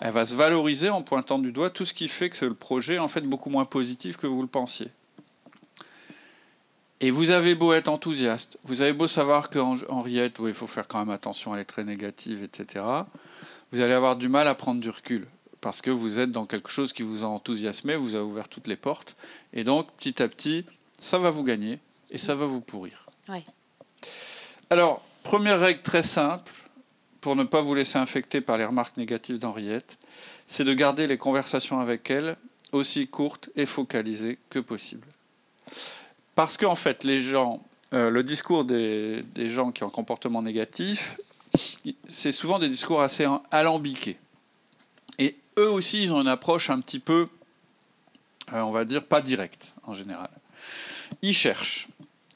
Elle 0.00 0.12
va 0.12 0.26
se 0.26 0.34
valoriser 0.34 0.90
en 0.90 1.02
pointant 1.02 1.38
du 1.38 1.52
doigt 1.52 1.70
tout 1.70 1.84
ce 1.84 1.94
qui 1.94 2.08
fait 2.08 2.28
que 2.28 2.44
le 2.44 2.54
projet 2.54 2.94
est 2.94 2.98
en 2.98 3.08
fait 3.08 3.20
beaucoup 3.20 3.50
moins 3.50 3.64
positif 3.64 4.16
que 4.16 4.26
vous 4.26 4.42
le 4.42 4.48
pensiez. 4.48 4.90
Et 7.00 7.12
vous 7.12 7.30
avez 7.30 7.54
beau 7.54 7.72
être 7.72 7.86
enthousiaste, 7.86 8.58
vous 8.64 8.82
avez 8.82 8.92
beau 8.92 9.06
savoir 9.06 9.50
qu'Henriette, 9.50 10.40
oui, 10.40 10.50
il 10.50 10.54
faut 10.54 10.66
faire 10.66 10.88
quand 10.88 10.98
même 10.98 11.10
attention, 11.10 11.54
elle 11.54 11.60
est 11.60 11.64
très 11.64 11.84
négative, 11.84 12.42
etc. 12.42 12.84
Vous 13.70 13.80
allez 13.80 13.92
avoir 13.92 14.16
du 14.16 14.28
mal 14.28 14.48
à 14.48 14.54
prendre 14.56 14.80
du 14.80 14.90
recul 14.90 15.28
parce 15.60 15.82
que 15.82 15.90
vous 15.90 16.18
êtes 16.18 16.32
dans 16.32 16.46
quelque 16.46 16.70
chose 16.70 16.92
qui 16.92 17.02
vous 17.02 17.24
a 17.24 17.26
enthousiasmé, 17.26 17.96
vous 17.96 18.16
a 18.16 18.22
ouvert 18.22 18.48
toutes 18.48 18.66
les 18.66 18.76
portes, 18.76 19.16
et 19.52 19.64
donc 19.64 19.90
petit 19.92 20.22
à 20.22 20.28
petit, 20.28 20.64
ça 21.00 21.18
va 21.18 21.30
vous 21.30 21.44
gagner 21.44 21.78
et 22.10 22.18
ça 22.18 22.34
va 22.34 22.46
vous 22.46 22.60
pourrir. 22.60 23.06
Alors, 24.70 25.02
première 25.22 25.60
règle 25.60 25.82
très 25.82 26.02
simple 26.02 26.52
pour 27.20 27.36
ne 27.36 27.44
pas 27.44 27.60
vous 27.60 27.74
laisser 27.74 27.98
infecter 27.98 28.40
par 28.40 28.58
les 28.58 28.64
remarques 28.64 28.96
négatives 28.96 29.38
d'Henriette, 29.38 29.98
c'est 30.46 30.64
de 30.64 30.72
garder 30.72 31.06
les 31.06 31.18
conversations 31.18 31.80
avec 31.80 32.10
elle 32.10 32.36
aussi 32.72 33.08
courtes 33.08 33.50
et 33.56 33.66
focalisées 33.66 34.38
que 34.50 34.58
possible. 34.58 35.06
Parce 36.34 36.56
qu'en 36.56 36.76
fait, 36.76 37.04
les 37.04 37.20
gens, 37.20 37.62
euh, 37.92 38.10
le 38.10 38.22
discours 38.22 38.64
des, 38.64 39.22
des 39.34 39.50
gens 39.50 39.72
qui 39.72 39.82
ont 39.82 39.88
un 39.88 39.90
comportement 39.90 40.42
négatif, 40.42 41.16
c'est 42.08 42.32
souvent 42.32 42.58
des 42.58 42.68
discours 42.68 43.02
assez 43.02 43.26
alambiqués. 43.50 44.18
Eux 45.58 45.68
aussi, 45.68 46.04
ils 46.04 46.14
ont 46.14 46.20
une 46.20 46.28
approche 46.28 46.70
un 46.70 46.80
petit 46.80 47.00
peu, 47.00 47.28
euh, 48.52 48.60
on 48.60 48.70
va 48.70 48.84
dire, 48.84 49.04
pas 49.04 49.20
directe 49.20 49.74
en 49.82 49.92
général. 49.92 50.30
Ils 51.20 51.34
cherchent. 51.34 51.88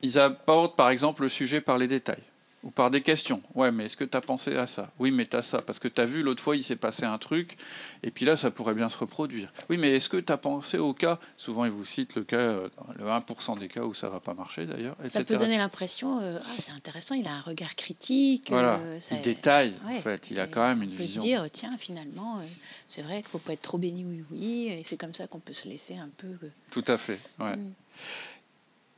Ils 0.02 0.19
abordent 0.19 0.75
par 0.75 0.91
exemple 0.91 1.23
le 1.23 1.29
sujet 1.29 1.61
par 1.61 1.79
les 1.79 1.87
détails 1.87 2.25
ou 2.62 2.71
par 2.71 2.90
des 2.90 3.00
questions. 3.00 3.42
Ouais, 3.54 3.73
mais 3.73 3.87
est-ce 3.87 3.97
que 3.97 4.04
tu 4.04 4.16
as 4.16 4.21
pensé 4.21 4.57
à 4.57 4.66
ça? 4.66 4.90
Oui, 4.99 5.11
mais 5.11 5.26
tu 5.26 5.37
as 5.37 5.42
ça. 5.42 5.62
Parce 5.62 5.78
que 5.78 5.88
tu 5.88 6.00
as 6.00 6.07
vu, 6.07 6.23
l'autre 6.23 6.42
fois, 6.42 6.57
il 6.57 6.62
s'est 6.62 6.76
passé 6.76 7.04
un 7.04 7.19
truc, 7.19 7.57
et 8.02 8.11
puis 8.11 8.25
là, 8.25 8.37
ça 8.37 8.50
pourrait 8.50 8.75
bien 8.75 8.88
se 8.88 8.97
reproduire. 8.97 9.52
Oui, 9.69 9.78
mais 9.78 9.90
est-ce 9.90 10.09
que 10.09 10.16
tu 10.16 10.33
as 10.33 10.37
pensé 10.37 10.78
au 10.78 10.95
cas? 10.95 11.19
Souvent, 11.37 11.64
ils 11.64 11.73
vous 11.73 11.85
citent 11.85 12.14
le 12.14 12.23
cas, 12.23 12.37
euh, 12.37 12.69
le 12.97 13.07
1% 13.07 13.59
des 13.59 13.69
cas 13.69 13.83
où 13.83 13.95
ça 13.95 14.09
va 14.09 14.21
pas 14.21 14.35
marcher, 14.35 14.66
d'ailleurs. 14.66 14.97
Ça 15.07 15.25
peut 15.25 15.37
donner 15.37 15.59
l'impression, 15.59 16.21
euh, 16.21 16.38
ah, 16.40 16.49
c'est 16.59 16.73
intéressant, 16.73 17.16
il 17.16 17.26
a 17.26 17.33
un 17.33 17.40
regard 17.40 17.75
critique. 17.75 18.50
Voilà, 18.50 18.78
euh, 18.78 19.00
il 19.11 19.21
détaille, 19.23 19.75
en 19.85 20.00
fait. 20.00 20.31
Il 20.31 20.38
a 20.38 20.47
quand 20.47 20.66
même 20.66 20.83
une 20.83 20.92
on 20.92 20.97
peut 20.97 21.02
vision. 21.02 21.23
dire, 21.23 21.47
tiens, 21.50 21.76
finalement, 21.78 22.40
c'est 22.87 23.02
vrai 23.02 23.23
qu'il 23.23 23.31
faut 23.31 23.38
pas 23.38 23.54
être 23.54 23.62
trop 23.62 23.78
béni 23.78 24.04
oui-oui, 24.04 24.69
et 24.69 24.83
c'est 24.85 24.97
comme 24.97 25.14
ça 25.14 25.26
qu'on 25.26 25.40
peut 25.40 25.52
se 25.52 25.69
laisser 25.69 25.97
un 25.97 26.11
peu... 26.16 26.28
Tout 26.71 26.85
à 26.87 26.97
fait, 26.97 27.19
ouais. 27.40 27.57
Mm. 27.57 27.73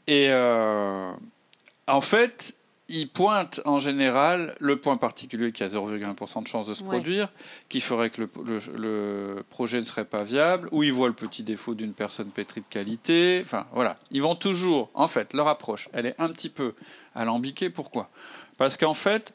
Et 0.06 0.32
en 1.86 2.00
fait, 2.00 2.54
il 2.88 3.08
pointe 3.08 3.60
en 3.64 3.78
général 3.78 4.54
le 4.60 4.76
point 4.76 4.96
particulier 4.96 5.52
qui 5.52 5.62
a 5.62 5.68
0,1% 5.68 6.42
de 6.42 6.48
chance 6.48 6.66
de 6.66 6.74
se 6.74 6.82
produire, 6.82 7.28
qui 7.68 7.80
ferait 7.80 8.10
que 8.10 8.22
le, 8.22 9.42
projet 9.48 9.80
ne 9.80 9.84
serait 9.84 10.04
pas 10.04 10.22
viable, 10.22 10.68
ou 10.70 10.82
il 10.82 10.92
voit 10.92 11.08
le 11.08 11.14
petit 11.14 11.42
défaut 11.42 11.74
d'une 11.74 11.94
personne 11.94 12.28
pétrie 12.28 12.60
de 12.60 12.66
qualité. 12.68 13.40
Enfin, 13.44 13.66
voilà. 13.72 13.96
Ils 14.10 14.22
vont 14.22 14.34
toujours, 14.34 14.90
en 14.94 15.08
fait, 15.08 15.32
leur 15.32 15.48
approche, 15.48 15.88
elle 15.92 16.06
est 16.06 16.14
un 16.18 16.28
petit 16.28 16.50
peu 16.50 16.74
alambiquée. 17.14 17.70
Pourquoi? 17.70 18.10
Parce 18.58 18.76
qu'en 18.76 18.94
fait, 18.94 19.32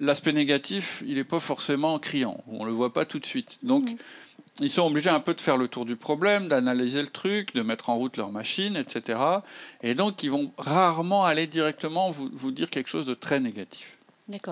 l'aspect 0.00 0.32
négatif, 0.32 1.02
il 1.06 1.14
n'est 1.14 1.24
pas 1.24 1.40
forcément 1.40 1.98
criant. 1.98 2.42
On 2.48 2.64
ne 2.64 2.66
le 2.66 2.72
voit 2.72 2.92
pas 2.92 3.04
tout 3.04 3.18
de 3.18 3.26
suite. 3.26 3.58
Donc, 3.62 3.84
mmh 3.84 3.96
ils 4.58 4.70
sont 4.70 4.86
obligés 4.86 5.10
un 5.10 5.20
peu 5.20 5.34
de 5.34 5.40
faire 5.40 5.56
le 5.56 5.68
tour 5.68 5.86
du 5.86 5.96
problème, 5.96 6.48
d'analyser 6.48 7.00
le 7.00 7.08
truc, 7.08 7.54
de 7.54 7.62
mettre 7.62 7.88
en 7.88 7.96
route 7.96 8.16
leur 8.16 8.30
machine, 8.30 8.76
etc. 8.76 9.20
Et 9.82 9.94
donc, 9.94 10.22
ils 10.22 10.30
vont 10.30 10.52
rarement 10.58 11.24
aller 11.24 11.46
directement 11.46 12.10
vous, 12.10 12.50
dire 12.50 12.68
quelque 12.68 12.88
chose 12.88 13.06
de 13.06 13.14
très 13.14 13.40
négatif. 13.40 13.96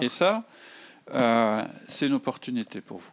Et 0.00 0.08
ça, 0.08 0.44
euh, 1.12 1.62
c'est 1.88 2.06
une 2.06 2.14
opportunité 2.14 2.80
pour 2.80 2.98
vous. 2.98 3.10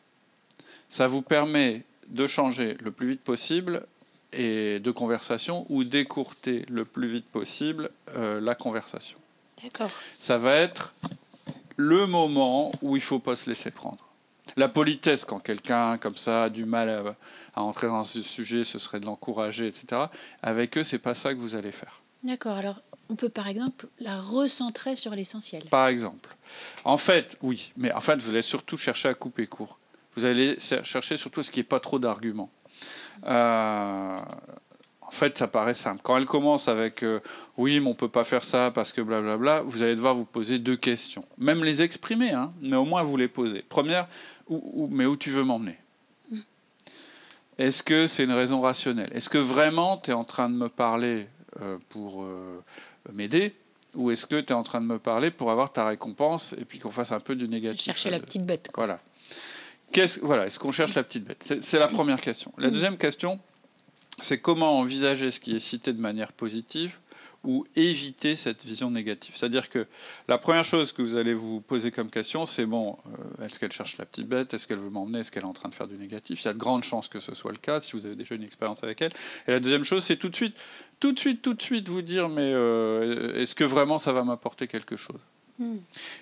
Ça 0.90 1.08
vous 1.08 1.22
permet 1.22 1.84
de 2.08 2.28
changer 2.28 2.78
le 2.80 2.92
plus 2.92 3.10
vite 3.10 3.22
possible 3.22 3.86
et 4.32 4.80
de 4.80 4.92
conversation 4.92 5.66
ou 5.70 5.84
d'écourter 5.84 6.66
le 6.70 6.86
plus 6.86 7.08
vite 7.08 7.26
possible 7.26 7.90
euh, 8.16 8.40
la 8.40 8.56
conversation. 8.56 9.18
D'accord. 9.62 9.92
Ça 10.20 10.38
va 10.38 10.56
être 10.56 10.94
le 11.78 12.08
moment 12.08 12.72
où 12.82 12.96
il 12.96 13.00
ne 13.00 13.04
faut 13.04 13.20
pas 13.20 13.36
se 13.36 13.50
laisser 13.50 13.72
prendre. 13.72 14.06
La 14.58 14.70
politesse, 14.70 15.26
quand 15.26 15.40
quelqu'un 15.40 15.98
comme 15.98 16.16
ça 16.16 16.44
a 16.44 16.50
du 16.50 16.66
mal 16.66 17.16
à, 17.56 17.62
entrer 17.62 17.88
dans 17.88 18.04
ce 18.04 18.22
sujet, 18.22 18.64
ce 18.64 18.80
serait 18.80 19.00
de 19.00 19.06
l'encourager, 19.06 19.68
etc. 19.68 20.04
Avec 20.42 20.78
eux, 20.78 20.84
c'est 20.84 21.00
pas 21.00 21.16
ça 21.16 21.34
que 21.34 21.40
vous 21.40 21.56
allez 21.56 21.72
faire. 21.72 22.02
D'accord. 22.24 22.58
Alors, 22.58 22.82
on 23.10 23.16
peut 23.16 23.30
par 23.30 23.48
exemple 23.48 23.88
la 24.00 24.20
recentrer 24.22 24.96
sur 24.96 25.14
l'essentiel. 25.16 25.64
Par 25.70 25.88
exemple. 25.88 26.36
En 26.84 26.98
fait, 26.98 27.38
oui. 27.42 27.72
Mais 27.76 27.92
en 27.92 28.02
fait, 28.02 28.18
vous 28.18 28.30
allez 28.30 28.42
surtout 28.42 28.78
chercher 28.78 29.10
à 29.10 29.14
couper 29.14 29.48
court. 29.48 29.80
Vous 30.16 30.26
allez 30.26 30.58
chercher 30.60 31.18
surtout 31.18 31.44
ce 31.44 31.52
qui 31.52 31.60
n'est 31.60 31.66
pas 31.66 31.80
trop 31.80 32.00
d'arguments. 32.00 32.50
Euh, 33.26 34.20
fait, 35.16 35.38
ça 35.38 35.48
paraît 35.48 35.74
simple. 35.74 36.02
Quand 36.04 36.18
elle 36.18 36.26
commence 36.26 36.68
avec 36.68 37.04
euh, 37.04 37.20
oui, 37.58 37.80
mais 37.80 37.90
on 37.90 37.96
peut 37.96 38.10
pas 38.10 38.24
faire 38.24 38.44
ça 38.44 38.72
parce 38.72 38.94
que 38.94 39.02
blablabla, 39.02 39.62
vous 39.62 39.82
allez 39.82 39.96
devoir 39.96 40.16
vous 40.16 40.26
poser 40.26 40.60
deux 40.60 40.78
questions. 40.78 41.26
Même 41.38 41.64
les 41.64 41.82
exprimer, 41.82 42.32
hein, 42.32 42.54
mais 42.62 42.76
au 42.76 42.86
moins 42.86 43.04
vous 43.04 43.18
les 43.18 43.28
poser. 43.28 43.64
Première, 43.68 44.08
mais 44.50 45.06
où 45.06 45.18
tu 45.18 45.32
veux 45.32 45.44
m'emmener? 45.44 45.78
Mm. 46.30 46.40
Est-ce 47.58 47.82
que 47.82 48.08
c'est 48.08 48.24
une 48.24 48.32
raison 48.32 48.62
rationnelle? 48.62 49.10
Est-ce 49.14 49.30
que 49.30 49.38
vraiment 49.38 49.98
tu 49.98 50.12
es 50.12 50.14
en 50.14 50.24
train 50.24 50.50
de 50.50 50.56
me 50.56 50.70
parler 50.70 51.28
euh, 51.62 51.78
pour 51.90 52.24
euh, 52.24 52.64
m'aider? 53.12 53.56
Ou 53.96 54.12
est-ce 54.12 54.26
que 54.26 54.40
tu 54.40 54.52
es 54.52 54.56
en 54.56 54.64
train 54.64 54.82
de 54.82 54.86
me 54.86 55.00
parler 55.00 55.32
pour 55.32 55.52
avoir 55.52 55.72
ta 55.72 55.86
récompense 55.86 56.54
et 56.60 56.66
puis 56.66 56.80
qu'on 56.80 56.92
fasse 56.92 57.12
un 57.12 57.22
peu 57.22 57.36
du 57.36 57.48
négatif 57.48 57.86
Chercher 57.86 58.10
la 58.12 58.20
petite 58.20 58.46
bête. 58.46 58.70
Voilà. 58.76 59.00
Est 59.94 60.20
voilà, 60.22 60.48
est-ce 60.48 60.60
qu'on 60.60 60.72
cherche 60.72 60.94
la 60.96 61.04
petite 61.04 61.24
bête? 61.24 61.54
C'est 61.62 61.80
la 61.80 61.88
première 61.88 62.20
question. 62.20 62.52
La 62.58 62.68
mm. 62.68 62.72
deuxième 62.72 62.98
question, 62.98 63.40
c'est 64.20 64.40
comment 64.40 64.80
envisager 64.80 65.32
ce 65.32 65.40
qui 65.40 65.56
est 65.56 65.60
cité 65.60 65.94
de 65.94 66.02
manière 66.02 66.32
positive 66.32 66.98
ou 67.46 67.66
éviter 67.76 68.36
cette 68.36 68.66
vision 68.66 68.90
négative. 68.90 69.36
C'est-à-dire 69.36 69.70
que 69.70 69.86
la 70.28 70.38
première 70.38 70.64
chose 70.64 70.92
que 70.92 71.02
vous 71.02 71.16
allez 71.16 71.34
vous 71.34 71.62
poser 71.62 71.92
comme 71.92 72.10
question, 72.10 72.46
c'est 72.46 72.66
bon, 72.66 72.98
euh, 73.40 73.46
est-ce 73.46 73.60
qu'elle 73.60 73.72
cherche 73.72 73.98
la 73.98 74.06
petite 74.06 74.28
bête? 74.28 74.54
Est-ce 74.54 74.68
qu'elle 74.68 74.80
veut 74.80 74.90
m'emmener? 74.90 75.20
Est-ce 75.20 75.32
qu'elle 75.32 75.44
est 75.44 75.48
en 75.48 75.54
train 75.54 75.70
de 75.70 75.76
faire 75.76 75.88
du 75.88 75.96
négatif? 75.96 76.42
Il 76.42 76.46
y 76.46 76.50
a 76.50 76.54
de 76.54 76.58
grandes 76.58 76.84
chances 76.84 77.08
que 77.08 77.20
ce 77.20 77.36
soit 77.36 77.52
le 77.52 77.60
cas 77.60 77.82
si 77.82 77.94
vous 77.94 78.06
avez 78.06 78.16
déjà 78.16 78.36
une 78.36 78.44
expérience 78.44 78.84
avec 78.84 79.02
elle. 79.02 79.12
Et 79.48 79.52
la 79.52 79.60
deuxième 79.60 79.84
chose, 79.84 80.04
c'est 80.04 80.18
tout 80.18 80.30
de 80.30 80.36
suite, 80.36 80.56
tout 81.00 81.12
de 81.12 81.20
suite, 81.20 81.42
tout 81.42 81.54
de 81.54 81.62
suite 81.62 81.88
vous 81.88 82.02
dire, 82.02 82.30
mais 82.30 82.52
euh, 82.54 83.40
est-ce 83.40 83.54
que 83.54 83.64
vraiment 83.64 84.00
ça 84.00 84.12
va 84.12 84.24
m'apporter 84.24 84.68
quelque 84.68 84.98
chose? 84.98 85.22
Hmm. 85.60 85.78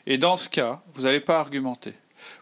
Et 0.05 0.17
dans 0.17 0.35
ce 0.35 0.49
cas, 0.49 0.81
vous 0.93 1.03
n'allez 1.03 1.21
pas 1.21 1.39
argumenter 1.39 1.93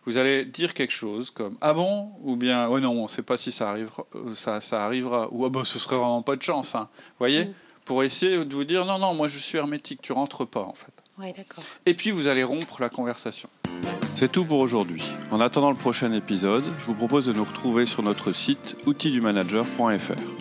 vous 0.05 0.17
allez 0.17 0.45
dire 0.45 0.73
quelque 0.73 0.91
chose 0.91 1.31
comme 1.31 1.57
ah 1.61 1.73
bon? 1.73 2.11
ou 2.21 2.35
bien 2.35 2.67
oh 2.67 2.79
non 2.79 2.91
on 2.91 3.03
ne 3.03 3.07
sait 3.07 3.21
pas 3.21 3.37
si 3.37 3.51
ça 3.51 3.69
arrivera 3.69 4.05
euh, 4.15 4.35
ça, 4.35 4.61
ça 4.61 4.85
arrivera 4.85 5.29
ou 5.31 5.45
ah 5.45 5.49
bon 5.49 5.63
ce 5.63 5.79
serait 5.79 5.95
vraiment 5.95 6.21
pas 6.21 6.35
de 6.35 6.41
chance 6.41 6.75
hein. 6.75 6.89
voyez 7.19 7.45
mm. 7.45 7.53
pour 7.85 8.03
essayer 8.03 8.43
de 8.43 8.53
vous 8.53 8.63
dire 8.63 8.85
non 8.85 8.99
non 8.99 9.13
moi 9.13 9.27
je 9.27 9.37
suis 9.37 9.57
hermétique 9.57 10.01
tu 10.01 10.13
rentres 10.13 10.45
pas 10.45 10.61
en 10.61 10.73
fait 10.73 10.93
ouais, 11.19 11.33
et 11.85 11.93
puis 11.93 12.11
vous 12.11 12.27
allez 12.27 12.43
rompre 12.43 12.81
la 12.81 12.89
conversation. 12.89 13.49
C'est 14.15 14.31
tout 14.31 14.45
pour 14.45 14.59
aujourd'hui. 14.59 15.03
En 15.31 15.39
attendant 15.39 15.71
le 15.71 15.77
prochain 15.77 16.11
épisode 16.11 16.63
je 16.79 16.85
vous 16.85 16.95
propose 16.95 17.27
de 17.27 17.33
nous 17.33 17.43
retrouver 17.43 17.85
sur 17.85 18.03
notre 18.03 18.33
site 18.33 18.75
outildumanager.fr 18.85 20.40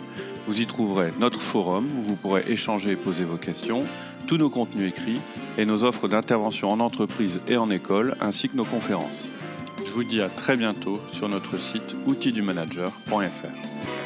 vous 0.51 0.59
y 0.59 0.67
trouverez 0.67 1.13
notre 1.17 1.41
forum 1.41 1.87
où 1.97 2.03
vous 2.03 2.17
pourrez 2.17 2.43
échanger 2.49 2.91
et 2.91 2.95
poser 2.97 3.23
vos 3.23 3.37
questions 3.37 3.85
tous 4.27 4.35
nos 4.35 4.49
contenus 4.49 4.89
écrits 4.89 5.21
et 5.57 5.65
nos 5.65 5.85
offres 5.85 6.09
d'intervention 6.09 6.69
en 6.69 6.81
entreprise 6.81 7.39
et 7.47 7.55
en 7.55 7.69
école, 7.69 8.17
ainsi 8.19 8.49
que 8.49 8.57
nos 8.57 8.65
conférences. 8.65 9.29
Je 9.85 9.91
vous 9.91 10.03
dis 10.03 10.19
à 10.19 10.27
très 10.27 10.57
bientôt 10.57 10.99
sur 11.13 11.29
notre 11.29 11.57
site 11.57 11.95
outildumanager.fr. 12.05 14.00